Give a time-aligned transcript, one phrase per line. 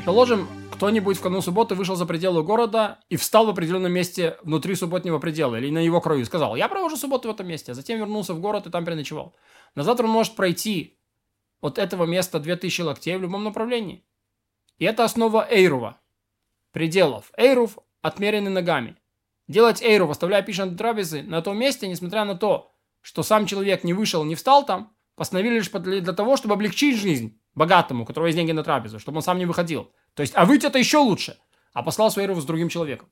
[0.00, 4.74] Предположим, кто-нибудь в канун субботы вышел за пределы города и встал в определенном месте внутри
[4.74, 7.74] субботнего предела или на его краю и сказал, я провожу субботу в этом месте, а
[7.74, 9.36] затем вернулся в город и там переночевал.
[9.74, 10.96] На завтра он может пройти
[11.60, 14.02] от этого места 2000 локтей в любом направлении.
[14.78, 16.00] И это основа Эйрува.
[16.72, 17.30] Пределов.
[17.36, 18.96] Эйрув отмерены ногами.
[19.48, 22.72] Делать Эйрув, оставляя пищу на трапезы на том месте, несмотря на то,
[23.02, 27.38] что сам человек не вышел, не встал там, постановили лишь для того, чтобы облегчить жизнь
[27.54, 29.92] богатому, у которого есть деньги на трапезу, чтобы он сам не выходил.
[30.14, 31.36] То есть, а выйти это еще лучше.
[31.72, 33.08] А послал свою с другим человеком.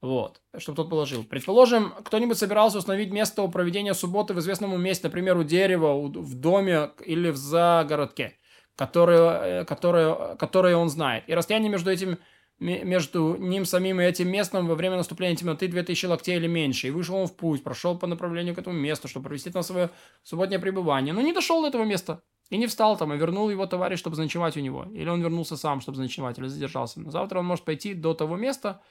[0.00, 1.24] Вот, чтобы тот положил.
[1.24, 6.90] Предположим, кто-нибудь собирался установить место проведения субботы в известном месте, например, у дерева, в доме
[7.06, 8.36] или в загородке,
[8.76, 11.24] которое, э, которое, которое он знает.
[11.26, 12.18] И расстояние между этим
[12.58, 16.88] между ним самим и этим местом во время наступления темноты 2000 локтей или меньше.
[16.88, 19.90] И вышел он в путь, прошел по направлению к этому месту, чтобы провести там свое
[20.22, 21.12] субботнее пребывание.
[21.12, 22.22] Но не дошел до этого места.
[22.50, 24.86] И не встал там, и вернул его товарищ, чтобы заночевать у него.
[24.92, 27.00] Или он вернулся сам, чтобы заночевать, или задержался.
[27.00, 28.82] Но завтра он может пойти до того места,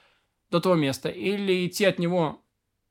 [0.50, 2.42] до того места, или идти от него,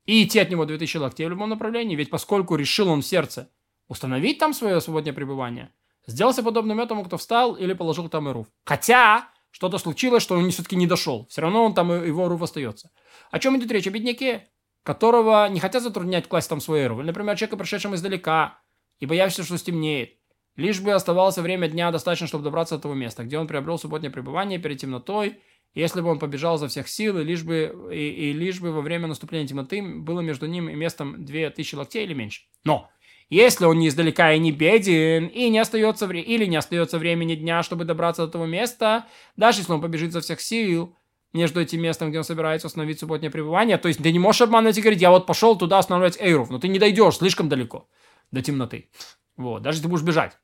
[0.05, 1.95] и идти от него 2000 локтей в любом направлении.
[1.95, 3.49] Ведь поскольку решил он в сердце
[3.87, 5.73] установить там свое свободное пребывание,
[6.07, 8.47] сделался подобным этому, кто встал или положил там и руф.
[8.65, 11.27] Хотя что-то случилось, что он все-таки не дошел.
[11.29, 12.89] Все равно он там, его руф остается.
[13.29, 13.85] О чем идет речь?
[13.85, 14.49] О бедняке,
[14.83, 17.03] которого не хотят затруднять класть там свой руф.
[17.03, 18.59] Например, человека, пришедшем издалека,
[18.99, 20.17] и боявшегося, что стемнеет.
[20.55, 24.11] Лишь бы оставалось время дня достаточно, чтобы добраться до того места, где он приобрел субботнее
[24.11, 25.39] пребывание перед темнотой,
[25.73, 28.81] если бы он побежал за всех сил, и лишь бы, и, и лишь бы во
[28.81, 32.41] время наступления темноты было между ним и местом 2000 локтей или меньше.
[32.63, 32.91] Но,
[33.29, 37.33] если он не издалека и не беден, и не остается вре- или не остается времени
[37.33, 40.95] дня, чтобы добраться до того места, даже если он побежит за всех сил,
[41.33, 44.77] между этим местом, где он собирается установить субботнее пребывание, то есть ты не можешь обманывать
[44.77, 47.89] и говорить, я вот пошел туда останавливать Эйров, но ты не дойдешь слишком далеко
[48.31, 48.91] до темноты.
[49.35, 50.37] Вот, даже если ты будешь бежать.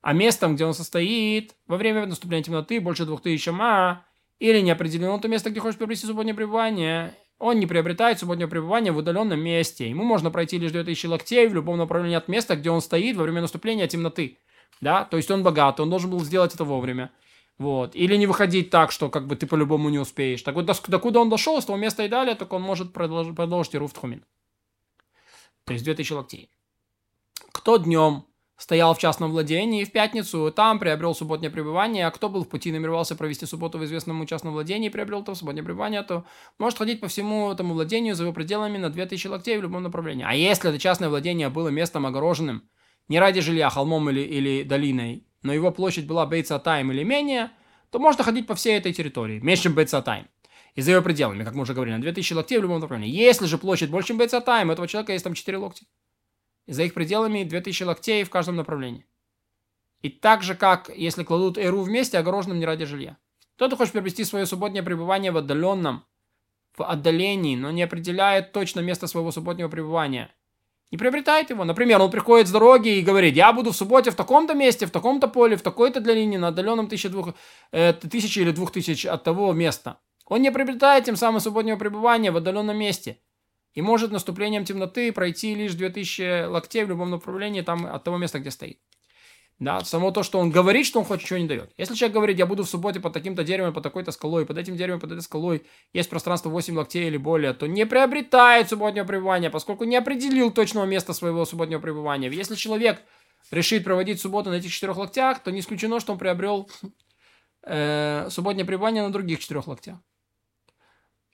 [0.00, 4.06] А местом, где он состоит, во время наступления темноты больше 2000 ма,
[4.38, 8.92] или не определено то место, где хочешь приобрести субботнее пребывание, он не приобретает субботнее пребывание
[8.92, 9.88] в удаленном месте.
[9.88, 13.24] Ему можно пройти лишь 2000 локтей в любом направлении от места, где он стоит во
[13.24, 14.38] время наступления темноты.
[14.80, 17.10] Да, то есть он богат, он должен был сделать это вовремя.
[17.58, 17.96] Вот.
[17.96, 20.42] Или не выходить так, что как бы ты по-любому не успеешь.
[20.42, 23.34] Так вот, до, докуда он дошел, с того места и далее, только он может продолжить,
[23.34, 24.24] продолжить Иру в Тхумин.
[25.64, 26.50] То есть 2000 локтей.
[27.52, 28.24] Кто днем
[28.58, 32.72] стоял в частном владении в пятницу, там приобрел субботнее пребывание, а кто был в пути,
[32.72, 36.24] намеревался провести субботу в известном частном владении, приобрел там субботнее пребывание, то
[36.58, 40.26] может ходить по всему этому владению за его пределами на 2000 локтей в любом направлении.
[40.28, 42.68] А если это частное владение было местом огороженным,
[43.06, 47.52] не ради жилья, холмом или, или долиной, но его площадь была бейцатайм или менее,
[47.90, 50.26] то можно ходить по всей этой территории, меньше, чем бейцатайм.
[50.74, 53.14] И за ее пределами, как мы уже говорили, на 2000 локтей в любом направлении.
[53.14, 55.86] Если же площадь больше, чем бейцатайм, у этого человека есть там 4 локти
[56.68, 59.06] и за их пределами 2000 локтей в каждом направлении.
[60.02, 63.16] И так же, как если кладут эру вместе, огороженным не ради жилья.
[63.56, 66.04] Кто-то хочет приобрести свое субботнее пребывание в отдаленном,
[66.76, 70.30] в отдалении, но не определяет точно место своего субботнего пребывания.
[70.90, 71.64] Не приобретает его.
[71.64, 74.90] Например, он приходит с дороги и говорит, я буду в субботе в таком-то месте, в
[74.90, 77.34] таком-то поле, в такой-то долине, на отдаленном тысячи, двух,
[77.72, 79.98] э, тысячи или двух тысяч от того места.
[80.26, 83.18] Он не приобретает тем самым субботнего пребывания в отдаленном месте
[83.74, 88.38] и может наступлением темноты пройти лишь 2000 локтей в любом направлении там, от того места,
[88.38, 88.80] где стоит.
[89.58, 91.72] Да, само то, что он говорит, что он хочет, чего не дает.
[91.76, 94.76] Если человек говорит, я буду в субботе под таким-то деревом, под такой-то скалой, под этим
[94.76, 99.50] деревом, под этой скалой, есть пространство 8 локтей или более, то не приобретает субботнего пребывания,
[99.50, 102.30] поскольку не определил точного места своего субботнего пребывания.
[102.30, 103.02] Если человек
[103.50, 106.70] решит проводить субботу на этих четырех локтях, то не исключено, что он приобрел
[107.64, 109.98] э, субботнее пребывание на других четырех локтях.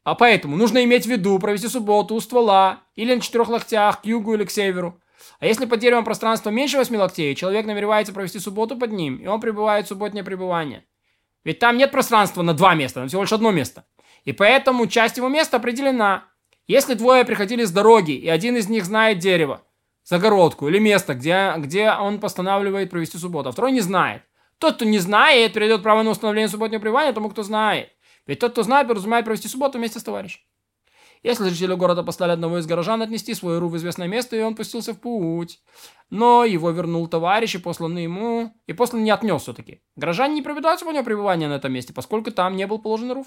[0.04, 4.04] А поэтому нужно иметь в виду провести субботу у ствола или на четырех локтях к
[4.04, 5.00] югу или к северу.
[5.41, 9.26] А если под деревом пространство меньше 8 локтей, человек намеревается провести субботу под ним, и
[9.26, 10.84] он пребывает в субботнее пребывание.
[11.42, 13.87] Ведь там нет пространства на два места, там всего лишь одно место.
[14.25, 16.25] И поэтому часть его места определена.
[16.66, 19.62] Если двое приходили с дороги, и один из них знает дерево,
[20.03, 24.22] загородку или место, где, где он постанавливает провести субботу, а второй не знает.
[24.59, 27.91] Тот, кто не знает, перейдет право на установление субботнего пребывания тому, кто знает.
[28.26, 30.41] Ведь тот, кто знает, подразумевает провести субботу вместе с товарищем.
[31.24, 34.54] Если жители города послали одного из горожан отнести свою ру в известное место, и он
[34.54, 35.59] пустился в путь.
[36.10, 38.53] Но его вернул товарищ, и посланный ему...
[38.66, 39.80] И посланный не отнес все-таки.
[39.97, 43.26] Горожане не проведают свое пребывание на этом месте, поскольку там не был положен руф.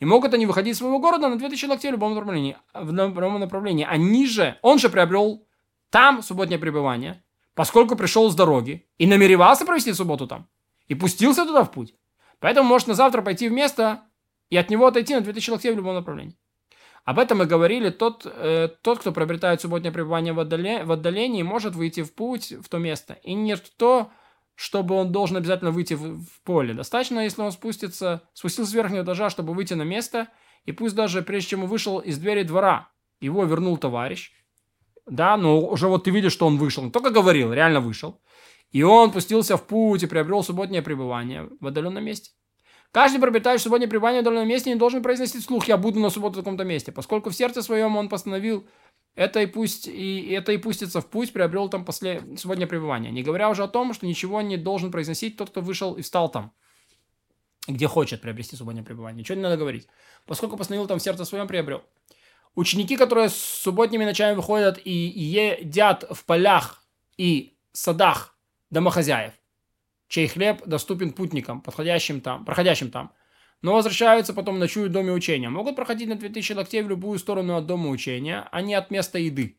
[0.00, 2.56] И могут они выходить из своего города на 2000 локтей в любом направлении.
[2.74, 3.86] В любом направлении.
[3.88, 4.58] Они же...
[4.62, 5.46] Он же приобрел
[5.90, 7.22] там субботнее пребывание,
[7.54, 10.48] поскольку пришел с дороги и намеревался провести субботу там.
[10.88, 11.94] И пустился туда в путь.
[12.40, 14.02] Поэтому может на завтра пойти в место,
[14.50, 16.36] и от него отойти на 2000 локтей в любом направлении.
[17.04, 17.90] Об этом мы говорили.
[17.90, 22.52] Тот, э, тот кто приобретает субботнее пребывание в, отдале, в отдалении, может выйти в путь
[22.52, 23.14] в то место.
[23.22, 24.10] И никто
[24.56, 26.74] чтобы он должен обязательно выйти в, в поле.
[26.74, 30.28] Достаточно, если он спустится, спустился с верхнего этажа, чтобы выйти на место,
[30.64, 32.88] и пусть даже прежде чем он вышел из двери двора,
[33.20, 34.32] его вернул товарищ,
[35.06, 38.20] да, но уже вот ты видишь, что он вышел, он только говорил, реально вышел,
[38.70, 42.30] и он пустился в путь и приобрел субботнее пребывание в отдаленном месте.
[42.92, 46.34] Каждый пропитающий субботнее пребывание в отдаленном месте не должен произносить вслух «я буду на субботу
[46.34, 48.66] в таком-то месте», поскольку в сердце своем он постановил
[49.16, 53.10] это и пусть и это и пустится в путь, приобрел там после субботнее пребывание.
[53.10, 56.30] Не говоря уже о том, что ничего не должен произносить тот, кто вышел и встал
[56.30, 56.52] там,
[57.66, 59.20] где хочет приобрести субботнее пребывание.
[59.20, 59.88] Ничего не надо говорить.
[60.26, 61.82] Поскольку постановил там в сердце своем, приобрел.
[62.54, 66.84] Ученики, которые с субботними ночами выходят и едят в полях
[67.16, 68.36] и садах
[68.70, 69.32] домохозяев,
[70.08, 73.12] чей хлеб доступен путникам, подходящим там, проходящим там,
[73.62, 77.56] но возвращаются потом ночуют в доме учения, могут проходить на 2000 локтей в любую сторону
[77.56, 79.58] от дома учения, а не от места еды.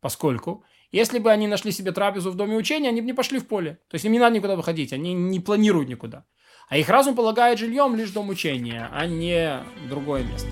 [0.00, 3.48] Поскольку, если бы они нашли себе трапезу в доме учения, они бы не пошли в
[3.48, 3.80] поле.
[3.88, 6.24] То есть им не надо никуда выходить, они не планируют никуда.
[6.68, 10.48] А их разум полагает жильем лишь дом учения, а не другое место.